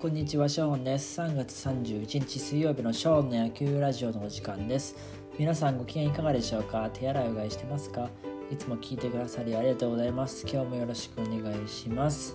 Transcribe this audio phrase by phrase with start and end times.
[0.00, 1.20] こんにちは、ショーンです。
[1.20, 4.96] 3月31日水曜日のショーンの野球ラジオのお時間です。
[5.38, 6.88] 皆さんご機嫌いかがでしょうか？
[6.94, 8.08] 手洗いうがいしてますか？
[8.50, 10.46] いつも聞いてくださりありがとうございます。
[10.50, 12.34] 今日もよろしくお願いします。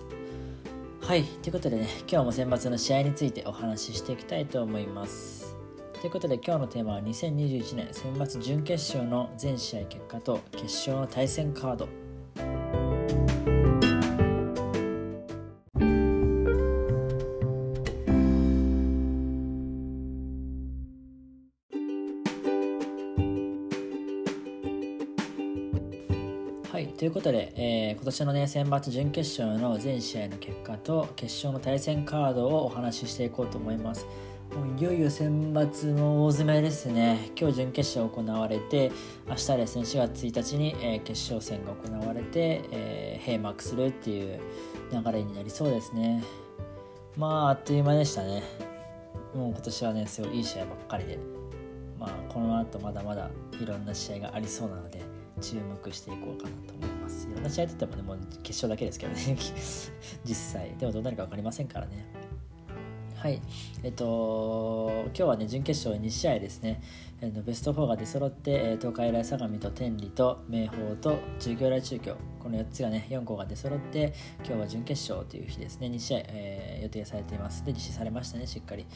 [1.00, 5.56] はい、ということでね、今日も選抜の試合についてお話ししていきたいと思います。
[6.00, 11.88] ということで今日のテーマは2021年選抜準決勝の全試合結果と決勝の対戦カード
[26.96, 34.06] ということで、えー、今年のね選抜準決勝の全試合の結果と決勝の対戦カードをお話ししていこうと思います。
[34.54, 37.32] もういよいよ選抜の大詰めですね。
[37.38, 38.92] 今日準決勝行われて、
[39.28, 44.40] 明日ですね、4月1日に、えー、決勝戦が行われて、えー、閉幕するっていう
[44.90, 46.24] 流れになりそうですね。
[47.16, 48.42] まあ、あっという間でしたね。
[49.34, 51.18] もう今年はね、すごいいい試合ばっかりで、
[51.98, 53.28] まあ、この後まだまだ
[53.60, 57.28] いろんな試合がありそうなので、注目していこうかなと思います。
[57.28, 59.36] いろんな試合といってもね、もう決勝だけですけどね、
[60.24, 60.74] 実際。
[60.78, 62.06] でもどうなるか分かりませんからね。
[63.16, 63.40] はい。
[63.82, 66.82] えっと、今日はね、準決勝2試合ですね。
[67.20, 74.12] えベスト4が出揃って、東海大相模と天理と明豊と中京大中京、この4つがね、4校が出揃って、
[74.44, 77.64] 今日は準決勝という日ですね、2試合、えー、予定されています。
[77.64, 78.86] で、実施されましたね、しっかり。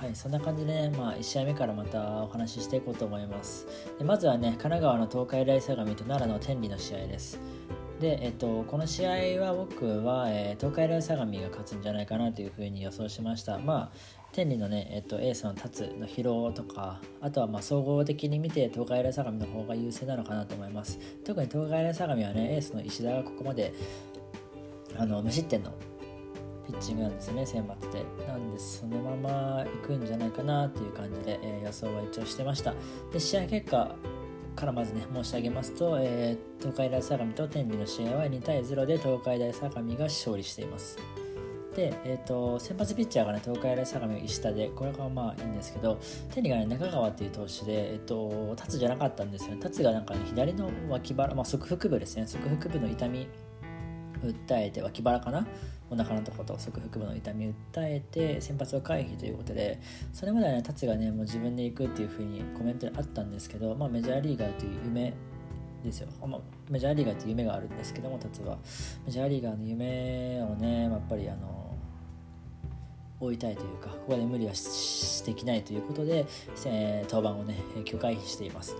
[0.00, 3.66] はい、そんな感じでね、まあ、1試合目からまたお話ししていこうと思います。
[3.98, 7.38] でまずはね、神奈川の東海大相模と奈良の天理の試合です。
[8.00, 9.10] で、えっと、この試合
[9.42, 13.58] は僕は、えー、東海大相模が勝つんじゃないかなというふうに予想しました。
[13.58, 13.96] まあ、
[14.32, 20.98] 天理のね、えっと、エースの達の疲労とか、あとはまあ総合的に見て東海大相模の方が優勢なのかなと思います。
[21.26, 23.74] 特に東海大相模はね、エースの石田がここまで
[24.96, 25.74] あの無失点の
[26.66, 28.04] ピッチングなんですね、選抜で。
[28.26, 32.74] なんで、そのまま行くんじゃないかなっていう感じで、えー、予想は一応してました。
[33.12, 33.94] で、試合結果
[34.56, 40.98] からまずね、申し上げますと、えー、東海大相模と天理の試合は2対0で東海大相模が勝利しています。
[41.74, 45.98] で、えーと、先発ピッチャーがね、東海大相模石田で、これがまあいいんですけど、
[46.34, 49.60] 天理がね、中川っていう投手で、えっ、ー、と、達じゃなかったんですよね。
[49.60, 53.28] 達がなんかね、左の脇腹、まあ、側腹部ですね、側腹部の痛み
[54.22, 55.46] 訴えて脇腹かな
[55.90, 59.80] お腹のとこと側腹部の痛み訴えて先発を回避ということで
[60.12, 65.12] それまではね達がねもう自分で行くっていうふうにコメントにあったんですけど、まあ、メジャーリーガーという夢
[65.84, 68.58] ですよ、まあ、メジャーリーガーという夢があるんですけども達は。
[69.04, 71.74] メジャーリーガーの夢をね、まあ、やっぱりあの
[73.18, 76.26] 追いたいというかここで無理はしできないということで、
[76.66, 78.76] えー、登板をね許回避しています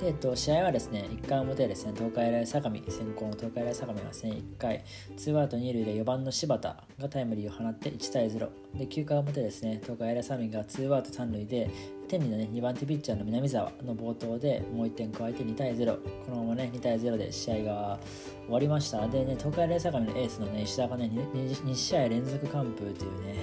[0.00, 4.84] で、えっと、試合はですね、1回表ですね、東海大相模、先行の東海大相模はですね、1回、
[5.16, 8.48] ツーアウト2塁で4番の柴田がタイムリーを放って1対0。
[8.78, 11.68] で、9回表ですね、東海大相模がツーアウト3塁で、
[12.06, 15.96] 天理のね、2番手ピッチャーの南沢の冒頭でもう1点加えて2対0。
[16.24, 17.98] このままね、2対0で試合が
[18.46, 19.06] 終わりました。
[19.08, 23.34] でね、東海大相模のエースのね、石田がね2、2試合連続完封というね、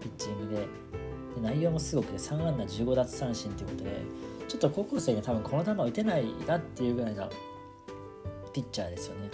[0.00, 0.66] ピッチングで、で
[1.42, 3.90] 内容もすごくて3安打15奪三振ということで、
[4.48, 7.28] ちょっと高校生に多分この球打てないなっていうぐらいの
[8.52, 9.30] ピッチャーですよね。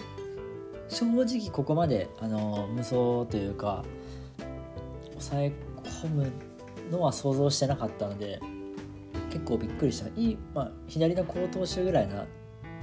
[0.89, 3.85] 正直ここまであの無双というか
[5.11, 5.53] 抑え
[6.03, 6.33] 込む
[6.91, 8.41] のは想像してなかったので
[9.31, 10.09] 結構びっくりした。
[10.21, 12.27] いい、まあ、左の好投手ぐらいな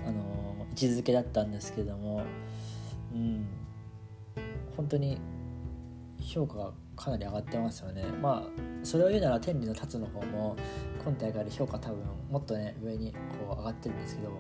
[0.05, 2.23] あの位置づけだったんですけども、
[3.13, 3.45] うん、
[4.75, 5.19] 本当に
[6.21, 8.03] 評価がかなり上がってますよね。
[8.21, 10.55] まあそれを言うなら天理の達の方も
[11.03, 11.99] 今大会で評価多分
[12.29, 14.31] もっとね上にこう上がってるんですけど、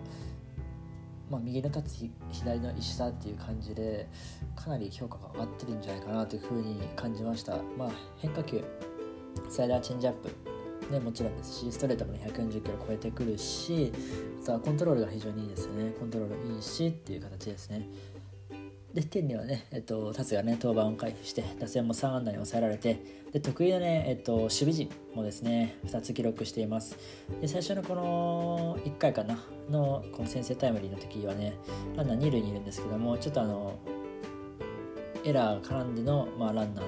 [1.29, 4.07] まあ、右の立つ左の石田っていう感じで
[4.55, 7.57] かなり評価が上がってるんじゃないかなというふうに感じました。
[7.77, 8.63] まあ、変化球
[9.49, 10.51] スライダーチェンジアップ
[10.91, 13.93] ね、もちろんですしストレートも、ね、140キロ超えてくるし
[14.43, 17.87] あとはコントロールが非常にいいですよねコントロールいいしっていう形ですね
[18.93, 22.99] で天理はね、えっと、達がね登板を回避して打線も3安打に抑えられて
[23.31, 26.97] で得意のね、えっと、守備陣もですね2つ記録しています。
[27.39, 29.39] で最初のこの1回かな
[29.69, 31.53] のこの先制タイムリーの時はね
[31.95, 33.79] ランナー2塁にいるんですけどもちょっとあの
[35.23, 36.85] エラー絡んでの、まあ、ランナー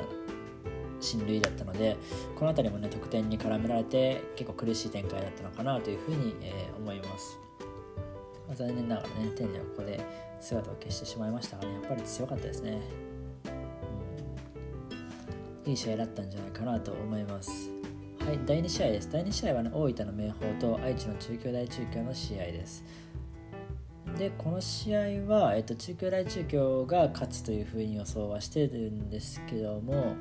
[1.00, 1.98] 進塁だったので
[2.36, 7.40] この辺りもね得点に絡められて結構苦しい展開だったのかなというふうに、えー、思います、
[8.48, 10.00] まあ、残念ながらね天理はここで
[10.40, 12.82] 姿を消してしまいましたがねやっぱり強かったですね、
[15.66, 17.72] いい試合だったんじゃないかなと思います。
[18.20, 19.12] はい第2試合です。
[19.12, 22.84] 第2試合は、ね、大分の明豊と愛知の中京大中京の試合です。
[24.18, 30.16] で、この試合は、えっと、中京大中京が勝つというふうに予想はしてるんですけども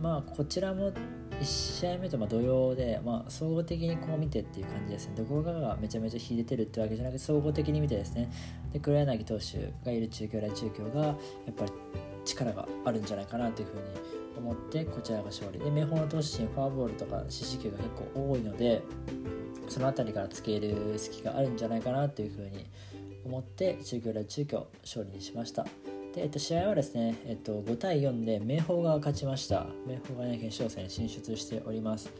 [0.00, 0.92] まあこちらも
[1.40, 5.14] 1試合目とま同様で、まあ、総合的にこう見てっていう感じですね。
[5.16, 8.30] どこかがめちゃめちゃ秀でてるってわけじゃなくて総合的に見てですね。
[8.72, 11.12] で黒柳投手がいる中京大中京がや
[11.50, 11.72] っぱり
[12.24, 13.82] 力があるんじゃないかなというふうに
[14.36, 15.58] 思ってこちらが勝利。
[15.60, 18.82] で明豊の投手陣フォアボールとか四死球が結構多いので
[19.68, 22.66] その辺りからつける隙があるんじゃないかなというふうに
[23.24, 25.66] 思って中京大中京勝利にしました。
[26.14, 32.10] で、えっと、試合はですね、えっと、5対4で明豊が勝ちました明豊がね決勝戦進出しております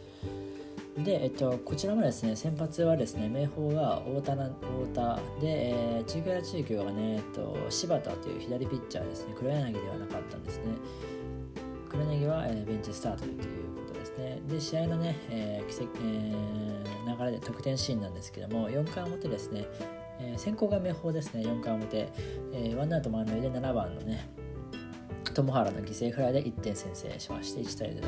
[1.04, 10.64] で、えっと、こちらもですね、先発はですね、明豊が太田太田で、えー、中京大中京がね、えっと、柴田という左ピッチャーですね、黒柳ではなかったんですね。
[11.88, 13.36] 黒柳は、えー、ベンチスタートという
[13.86, 14.40] ことですね。
[14.48, 19.66] で、試合のね、えー奇跡えー、流れで得点シーンなんですけども、4回表ですね、
[20.20, 22.08] えー、先行が明豊ですね、4回表、
[22.52, 24.28] えー、ワンアウト満塁で7番のね、
[25.34, 28.02] 友原の犠牲フライで1点先制しまして、1対0。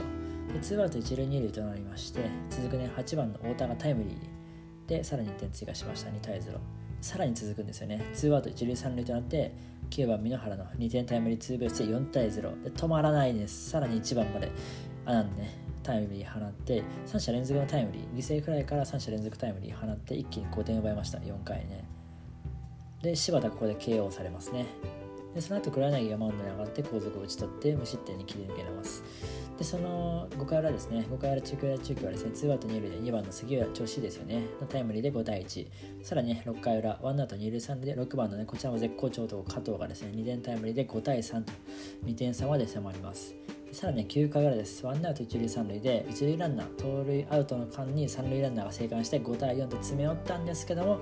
[0.53, 6.11] でツーアウト一塁二塁となりまして続くね8番の太田がタイムリーでさらに1点追加しました。
[6.11, 6.59] 2対0
[7.01, 8.05] さらに続くんですよね。
[8.13, 9.55] ツーアウト一塁三塁となって
[9.91, 13.71] 9番箕原の2点タイムリーツーベースで4対0で止まらないです。
[13.71, 14.51] さらに1番まで
[15.07, 15.55] あなんでね
[15.85, 18.19] タイムリー放って3者連続のタイムリー。
[18.19, 21.19] 犠牲フライから3者連続タイムリー放って一気に5点奪いました。
[21.19, 22.00] 4回ね。
[23.03, 24.67] で柴田ここで KO されますね。
[25.35, 29.05] でその後黒柳がマウンドに上がって後続を打ち取って無失点に切り抜けられます。
[29.57, 34.43] でその5回裏ですね5回裏中京や中京はですねツーアウト2塁で2番の杉浦調子いいですよね。
[34.61, 35.67] のタイムリーで5対1
[36.03, 41.53] さらに、ね、6回裏ワンアウト2塁3塁で6番のねこちらも絶好調と加藤がですね2点タイムリーで5対3と
[42.05, 43.35] 2点差まで迫ります。
[43.73, 44.85] さらに9回裏です。
[44.85, 50.99] ワンアウト1塁3塁で、1塁ランナー、盗塁アウトの間に3塁ランナーが生還して5対4と詰め寄ったんですけども、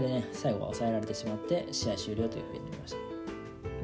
[0.00, 3.08] こでね、最後は抑えられてしまって試合終了というふうになりました。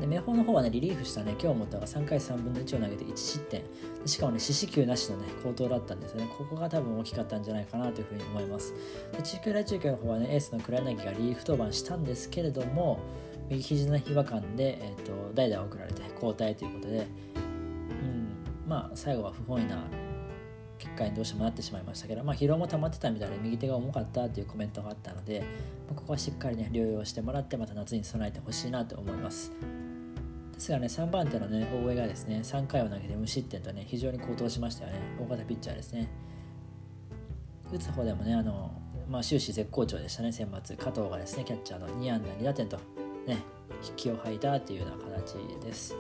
[0.01, 3.63] で明豊の方はねリリーフしたね今日持ったが3回3分の1を投げて1失点。
[4.05, 6.29] しかもね四死球なしのね好投だったんですよね。
[6.37, 8.75] ここが多分大きかったんじゃないかなというふうに思います。
[9.13, 12.99] で中京大中京の方はねエースの黒柳がリリーフ登板したんですけれども
[13.49, 17.07] 右肘の違和感で、えーと、代打を送られて交代ということで、
[17.37, 19.85] うん、まあ最後は不本意な
[20.85, 25.47] 結果にどうしてもなってしまいましたけど、まあ、疲労も溜まってたみたいで右手が重かったというコメントがあったので、ま
[25.93, 29.51] あ、ここはしっかりね療養してもらってまた夏に備えてほしいなと思います
[30.55, 35.01] ですがね、3番手のね、大江がですね、3回を投げて無失点とね、非常に好投しましたよね。
[35.21, 36.09] 大型ピッチャーですね。
[37.73, 38.71] 打つ方でもね、あの、
[39.11, 40.77] まあ、終始絶好調でしたね、選抜。
[40.77, 42.77] 加藤がですね、キャッチャーの2安打2打点と、
[43.27, 43.43] ね、
[43.85, 45.97] 引きを吐いたというような形です。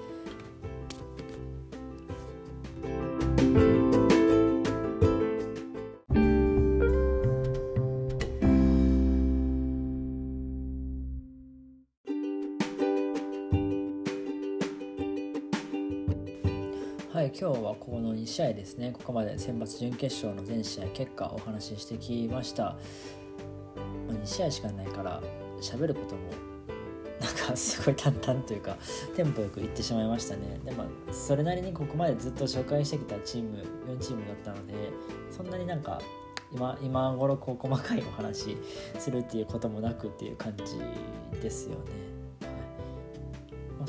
[17.14, 18.90] はい今日はこの2試合ですね。
[18.90, 22.76] ここまで選抜準決勝の全試合結果をお話ししてきました、
[24.08, 25.22] ま、2試合しかないから
[25.60, 26.22] 喋ることも
[27.20, 28.76] なんかすごい淡々というか
[29.14, 30.58] テンポよくいってしまいましたね。
[30.64, 34.74] でもそれなりにここまでずっと紹介してきたチーム4チームだったので
[35.30, 36.02] そんなになんか
[36.52, 38.56] 今今頃こう細かいお話
[38.98, 40.80] するっていうこともなくっていう感じ
[41.40, 41.76] ですよね、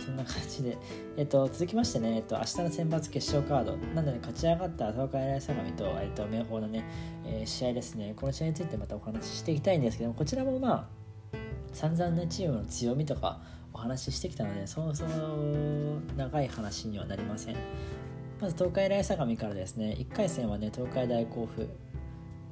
[0.05, 0.77] そんな感じで、
[1.17, 6.83] えっと、続きましてね、えっと、明日の選抜決勝カード、なので、勝ち上がった東海大相模と、えっと、明豊のね、
[7.25, 10.87] えー、試合ですね、この試合についてまたお話ししていきたいんですけども、こちらもまあ、
[11.73, 13.41] 散々ね、チームの強みとか
[13.73, 17.55] お話ししてきたので、そもそも長い話にはなりません。
[18.39, 21.67] まず東海大相模からですね、1回戦はね、東海大甲府、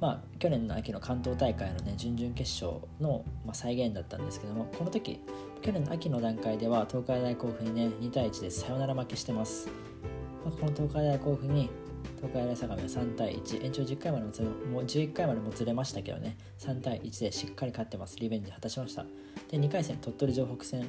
[0.04, 5.22] まあ、去年の秋の関東大会のね準々決勝の、まあ、再現だったんですけどもこの時
[5.62, 9.70] 去年の秋の段階では東海大甲府にね2対1でサヨナラ負けしてます、
[10.44, 11.70] まあ、この東海大甲府に
[12.18, 14.50] 東海大相模は3対1延長10回までもつも
[14.82, 18.18] う11回までもずれましたけどね3対1でしっかり勝ってます。
[18.20, 19.06] リベンジ果たしました。
[19.50, 20.86] で2回戦鳥取城北戦。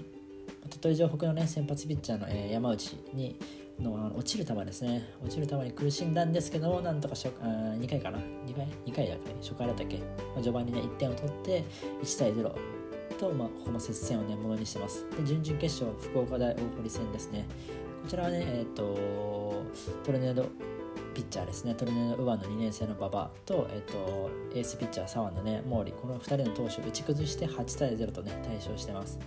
[0.68, 3.38] 鳥取城北のね先発ピッチャーの、え、山内に
[3.80, 5.14] の落ちる球ですね。
[5.22, 7.44] 落ちる球に苦しんだんですけどもなんとか初あ
[7.78, 8.18] 2回かな。
[8.18, 9.34] 2回 ?2 回だっけ？
[9.40, 10.04] 初回だったっけ、ま
[10.34, 11.64] あ、序盤にね1点を取って
[12.02, 12.54] 1対0
[13.18, 15.06] と、まあ、ここも接戦をねものにしてます。
[15.16, 17.46] で準々決勝福岡大大堀戦ですね。
[18.02, 19.62] こちらはねえっ、ー、と
[20.04, 20.46] トルネード
[21.14, 21.74] ピッチャーですね。
[21.74, 23.30] トルネード右腕の2年生の馬場。
[23.46, 25.92] と,、えーと、エースピッチャー左腕のね毛利。
[25.92, 29.18] この2人の投手を打ち崩して8対0とね対勝してます。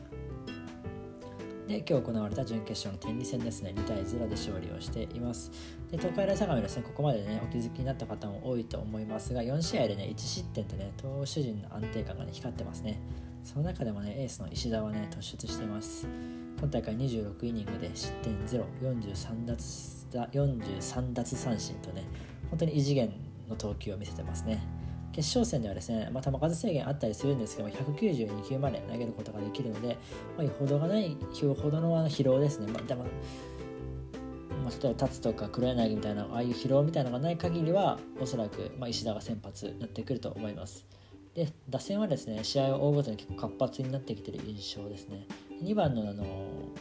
[1.68, 3.74] で今日行われた準決勝の天理戦ですね。
[3.76, 5.52] 2対0で勝利をしています。
[5.92, 13.02] で東海大相模ですねここまでねお気づきになった方も多いと思いますが4試合でね1失点とね投手陣の安定感がね光ってますね。
[13.44, 16.08] その中でもねエースの石田はね突出しています。
[16.58, 22.06] 今大会26イニングで失点043奪 ,43 奪三振とね
[22.50, 23.12] 本当に異次元
[23.50, 24.77] の投球を見せてますね。
[25.12, 29.98] 決勝戦ではですね、まあ、球数制限あったりするんですけども192球まで投げることができるので、
[30.38, 33.06] まあ、よほどがないよほどの疲労ですね、まあ、でも
[34.68, 40.86] まあ、例えば立つとか黒柳みたいなああいう疲労みたいなのがない限りはおそらく、まあ、石田が先発になってくると思います。
[41.34, 45.26] で打線はですね試合を追うごとに結構活発になってきてる印象ですね。
[45.64, 46.26] 2番のあの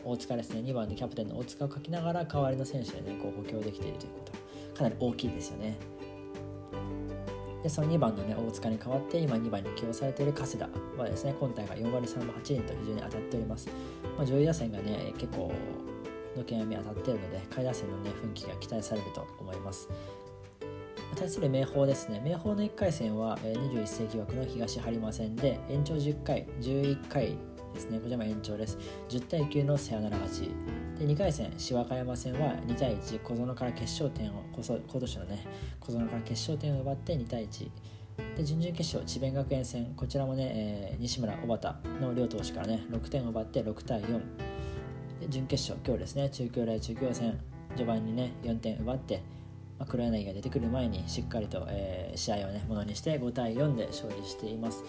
[0.04, 0.60] 大塚ですね。
[0.60, 4.78] 2番でキャプテンの大塚を書きながら代わりの選手でねこう補強できているということ。
[4.78, 5.78] かなり大きいですよね。
[7.66, 13.68] でその2番の、ね、大塚に代わって今2番に起用されている加世田はですね今大会4割3分8厘と非常に当たっております、
[14.16, 15.52] まあ、上位打線がね結構
[16.36, 19.88] のけ網当たっているので下位打線の、ね、奮起が期待されると思います。
[21.16, 22.20] 対する明豊ですね。
[22.22, 27.36] 明豊の1回戦は21世紀枠の東張間戦で延長10回11回
[27.76, 27.98] ですね。
[27.98, 28.78] こちらも延長です。
[29.08, 30.50] 10対9のサヨナラ勝ち
[30.98, 35.46] で2回戦芝和山戦は2対1小園から決勝点を今年のね
[35.78, 37.68] 小園から決勝点を奪って2対1
[38.34, 39.92] で準々決勝智弁学園戦。
[39.94, 40.50] こちらもね、
[40.92, 44.20] えー、西村小畑の両投手からね6点を奪って6対4
[45.20, 46.30] で準決勝今日ですね。
[46.30, 47.38] 中京大中京戦。
[47.76, 49.22] 序盤にね4点奪って
[49.78, 54.82] まあ、黒柳が出てくる前にしっかりと、えー、試合をねものにして5対4で勝利しています。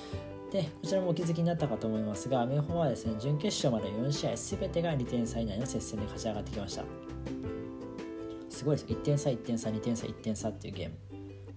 [0.52, 6.84] でこちらもお気づきになったかと思いますが明豊はですね準決勝まで4試合全てが2点差以内の接戦で勝ち上がってきました。
[8.50, 10.96] すごいです1点差1点差2点差1点差っていうゲーム。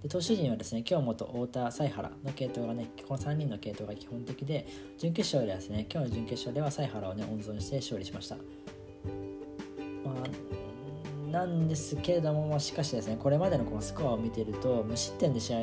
[0.03, 4.67] で投手陣はですね京本太田犀原の系統がねこの3人の系統が基本的で
[4.99, 8.37] 準決勝ではですね今日の準決勝では犀原をね温存して勝利しました。
[8.37, 8.43] ま
[10.25, 15.59] あなんですけれども、しかしですねこれまでのこのスコアを見てると無失点で試合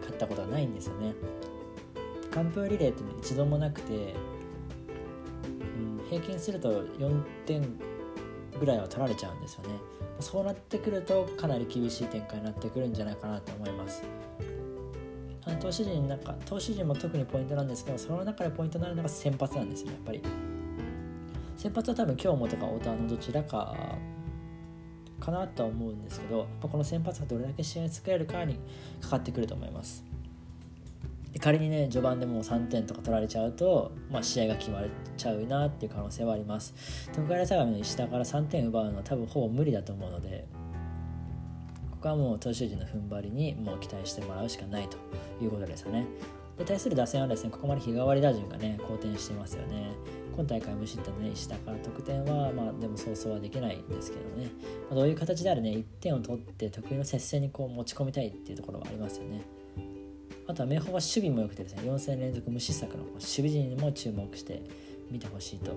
[0.00, 1.12] 勝ったことはないんですよね。
[2.32, 4.14] 完封リレーって一度もなくて、
[5.78, 7.62] うん、平均すると4点
[8.58, 9.70] ぐらいは取られちゃうんですよね。
[10.20, 14.02] そうなってくるとかなり厳しい展開になってくるんじゃないかなと思います。
[15.60, 20.22] 投手陣なんか投手陣も特にポイントなんですけどその中でポイントになるのが先発なんですよやっぱり。
[21.56, 23.74] 先発は多分今日もとか太田のどちらか
[25.18, 28.58] かなとは思うんですけど、この先発がどれだけ試合作れるかに
[29.00, 30.09] かかってくると思います。
[31.32, 34.84] で仮にね序盤でもう3点とか取られちゃうと、まあ、試合が決まっ
[35.16, 36.74] ちゃうなっていう可能性はあります。
[37.12, 40.46] 東海大相模の石田から3点奪うのは多分ほぼ無理だと思うので
[41.92, 44.96] ここはもう投手陣の踏ん張りにもう期待してもらうしかないと
[45.42, 46.06] いうことですよね。
[46.58, 49.92] で対する打線はですねここまで日替わり打順がね好転していますよね。
[50.34, 54.50] 今大会無失点のね石田から得点はまあでもそうそうはできないんですけどね、
[54.88, 59.59] まあ、どういう形であるね1点を取って得意の接戦にこう持ち込みたいっていうところはありますよね。
[60.50, 64.62] あとは明豊は守備も良くてですね4戦連続無失策の守備陣にも注目して
[65.10, 65.72] 見てほしいと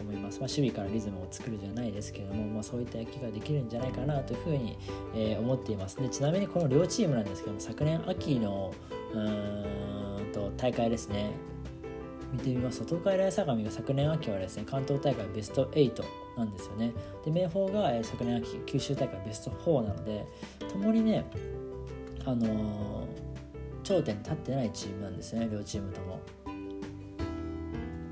[0.00, 4.78] 思います、まあ、守備からリズムを作るじゃないですけども、まあ、そういった野球ができるんじゃないかなというふうに、
[5.14, 5.96] えー、思っています。
[5.96, 8.74] でちなみにこの両チームなんですけども昨年秋の
[9.14, 11.32] うんと大会ですね。
[12.32, 16.04] 見てみますと東海大相模が昨年秋はですね関東大会ベスト8
[16.36, 16.92] なんですよね。
[17.24, 20.26] で明豊が、え昨年秋九州大会ベスト4なので
[20.70, 21.24] ともにね
[22.26, 23.17] あのー、
[23.88, 26.20] 頂点に立ってないチームなんですね両チームとも。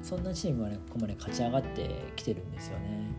[0.02, 3.11] そんなチームはねここまで勝ち上がってきてるんですよね。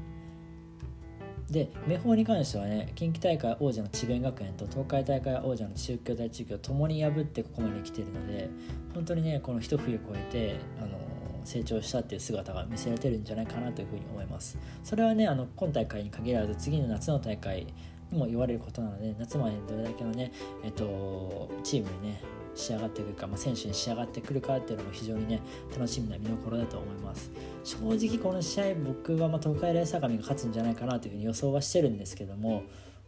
[1.52, 8.50] で明豊に関してはね近畿大会王者の智弁学園と東海大会王者の中京大中京ともに破ってここまで来てるので
[8.94, 10.98] 本当にねこの一冬越えてあの
[11.46, 14.58] 成長したっていう姿が見せられてるんじゃないかなというふうに思います。
[14.84, 17.68] それはねあの今大会に限らず次の夏の大会
[18.12, 20.32] にも言われることなので夏までどれだけのね、
[20.64, 27.32] えっと、チームにね仕上がってくるか、まあ、選手に仕上がってくるかっていうのも非常にね楽しみな見どころだと思います。
[27.64, 32.64] 正直この試合僕はま東海大相模が勝つんじゃないかなというふうに予想はしてるんですけども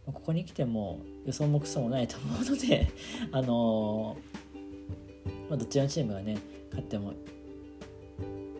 [0.06, 2.88] ここに来ても予想もクソもないと思うので
[3.32, 6.38] あのー、まあ、どっちのチームがね
[6.70, 7.12] 勝っても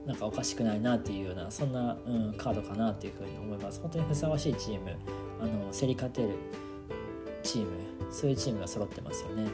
[0.06, 3.80] なんかおかしくないなっていうようなそんな、うん、カードかなというふうに思います。
[3.80, 4.90] 本当にふさわしいチーム
[5.40, 6.30] あの競り勝てる
[7.42, 7.68] チーム
[8.10, 9.48] そういうチームが揃ってますよね。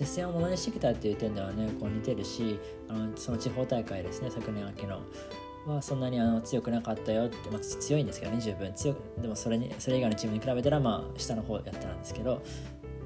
[0.00, 5.02] 接戦をものにしてきたっていう点ではねこう似てるしあのその地方大会ですね昨年秋の
[5.66, 8.72] はそんなにあの強くなかったよって、まあ、強いんですけどね十分。
[8.72, 12.40] 強くでもそれにそれ以外のチームに比べたらまあ下の方やったんですけどっ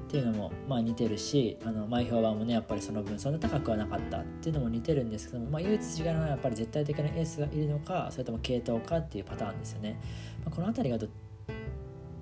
[0.07, 9.99] ていうのもまあ似てるしあの前評判もねやっぱりその分そんな高くはなかったっていうのも似てるんですけども、まあ、唯一違うのはやっぱり絶対的なエースがいるのかそれとも系統かっていうパターンですよね、
[10.45, 11.09] まあ、この辺りがどっ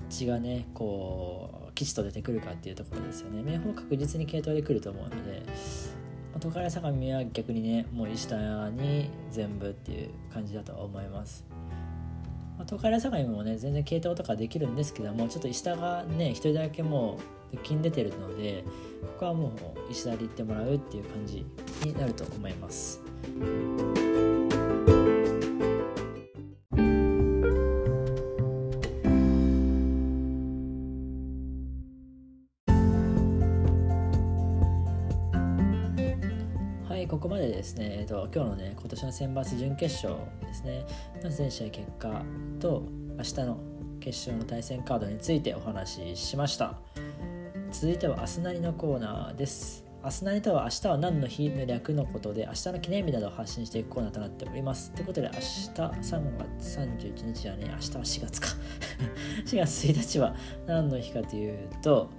[0.09, 5.43] ちがねこう吉と出てくるかっていうところですよね明豊確実に系統で来ると思うので
[6.39, 11.45] 東海相模は逆にねもう石田に全部っていう感じだと思います
[12.57, 17.19] ま、東海大相模もね全然系統とかできるんですけどもちょっと石田がね一人だけも
[17.53, 18.63] う金出てるので
[19.01, 21.45] ここはもう石田で行ってもらうっていう感じ
[21.83, 23.01] になると思います。
[38.33, 40.83] 今日のね、今年の選抜準決勝ですね、
[41.21, 42.23] の全試合結果
[42.59, 42.81] と、
[43.15, 43.59] 明日の
[43.99, 46.79] 決勝の対戦カードについてお話ししました。
[47.71, 49.85] 続いては、明日なりのコーナーです。
[50.03, 54.91] 明日なりとは明日は何の日の略のことで明日の記念日などを発信していくコーナーとなっております。
[54.93, 58.47] ということで明日3月31日はね、明日は4月か
[59.45, 60.35] 4月1日は
[60.65, 62.09] 何の日かというと、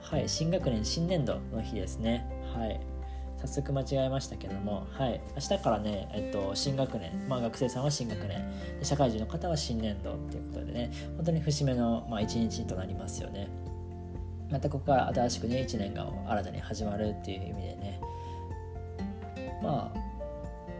[0.00, 2.26] はい、新学年新年度の日ですね。
[2.56, 2.97] はい。
[3.40, 8.42] 早速間違えましたけども、はい、明日からね、えっと、新学年、まあ、学生さんは新学年
[8.82, 13.48] 社会人の方は新年度っていうことでね本当に節目の、まあ、日となりますよね。
[14.50, 18.00] またここから新しくね1年が新たに始まるっていう意味でね
[19.62, 19.98] まあ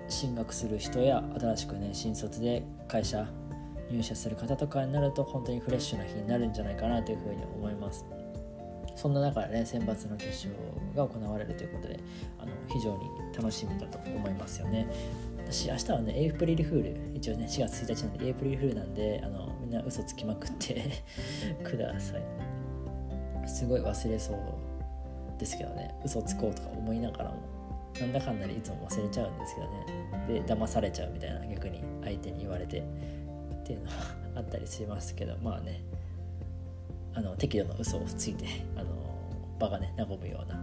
[0.08, 3.26] 進学する人や新しくね新卒で会社
[3.90, 7.74] 入社する方とかになると本当にフレッシュな日になるんじゃないかなというふうに思い
[8.98, 10.52] そんな中でね選抜の決勝
[10.96, 12.00] が行われるということで
[12.36, 14.88] あの非常に楽しみだと思いますよね。
[15.38, 20.82] 私明日はねエイプリルフール一応ね4月1日なんでエイプリルフールなんであのみんな嘘つきまくって
[21.62, 22.22] ください。
[23.46, 24.38] すごい忘れそう
[25.38, 27.36] ですけどね嘘つこうとか思いながらも
[28.00, 30.42] なんだかんだでいつも忘れちゃうんですけどね。
[30.42, 33.92] で騙されちゃうみたいな逆に相手に言われてっていうのは
[34.34, 35.84] あったりしますけどまあね。
[37.18, 38.46] あの適度な嘘をついて
[38.76, 38.86] あの
[39.58, 40.54] 場がね和むような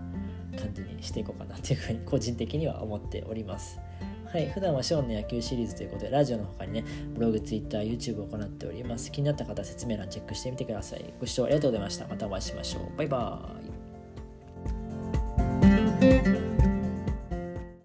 [0.57, 3.79] 感じにしていこうかなというふうに個人的には思っております。
[4.31, 6.83] はい、普段はショーンの野球シリーズということで、ラジオの他にね、
[7.13, 9.09] ブログ、ツイッター、YouTube を行っております。
[9.09, 11.13] 気になった方は説明欄チェックしてみてください。
[11.21, 12.05] ご視聴ありがとうございました。
[12.07, 12.97] またお会いしましょう。
[12.97, 13.54] バイバーイ。